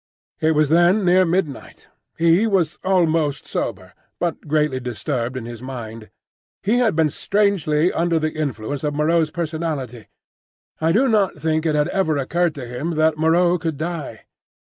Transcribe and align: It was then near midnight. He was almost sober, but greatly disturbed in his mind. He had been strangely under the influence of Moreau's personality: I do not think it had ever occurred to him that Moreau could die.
It 0.39 0.53
was 0.53 0.69
then 0.69 1.05
near 1.05 1.25
midnight. 1.25 1.89
He 2.17 2.47
was 2.47 2.79
almost 2.83 3.45
sober, 3.45 3.93
but 4.19 4.47
greatly 4.47 4.79
disturbed 4.79 5.37
in 5.37 5.45
his 5.45 5.61
mind. 5.61 6.09
He 6.63 6.79
had 6.79 6.95
been 6.95 7.11
strangely 7.11 7.93
under 7.93 8.17
the 8.17 8.31
influence 8.33 8.83
of 8.83 8.95
Moreau's 8.95 9.29
personality: 9.29 10.07
I 10.79 10.91
do 10.91 11.07
not 11.07 11.35
think 11.35 11.67
it 11.67 11.75
had 11.75 11.87
ever 11.89 12.17
occurred 12.17 12.55
to 12.55 12.65
him 12.65 12.95
that 12.95 13.19
Moreau 13.19 13.59
could 13.59 13.77
die. 13.77 14.21